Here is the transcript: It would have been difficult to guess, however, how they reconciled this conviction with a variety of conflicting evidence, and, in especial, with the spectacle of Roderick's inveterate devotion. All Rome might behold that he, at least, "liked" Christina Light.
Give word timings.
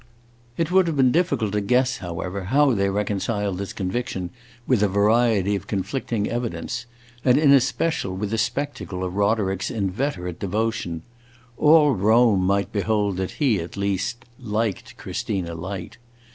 It 0.57 0.71
would 0.71 0.87
have 0.87 0.97
been 0.97 1.11
difficult 1.11 1.51
to 1.53 1.61
guess, 1.61 1.97
however, 1.97 2.45
how 2.45 2.71
they 2.73 2.89
reconciled 2.89 3.59
this 3.59 3.71
conviction 3.71 4.31
with 4.65 4.81
a 4.81 4.87
variety 4.87 5.55
of 5.55 5.67
conflicting 5.67 6.27
evidence, 6.27 6.87
and, 7.23 7.37
in 7.37 7.51
especial, 7.51 8.15
with 8.15 8.31
the 8.31 8.39
spectacle 8.39 9.03
of 9.03 9.13
Roderick's 9.13 9.69
inveterate 9.69 10.39
devotion. 10.39 11.03
All 11.55 11.91
Rome 11.93 12.39
might 12.43 12.71
behold 12.71 13.17
that 13.17 13.33
he, 13.37 13.59
at 13.59 13.77
least, 13.77 14.25
"liked" 14.39 14.97
Christina 14.97 15.53
Light. 15.53 15.97